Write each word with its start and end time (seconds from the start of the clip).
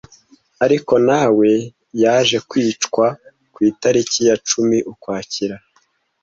ariko 0.65 0.93
na 1.07 1.21
we 1.37 1.51
yaje 2.03 2.37
kwicwa 2.49 3.05
ku 3.53 3.57
itariki 3.71 4.19
ya 4.29 4.35
cumi 4.49 4.77
Ukwakira 4.91 5.55